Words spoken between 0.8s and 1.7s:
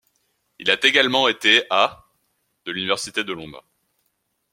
également été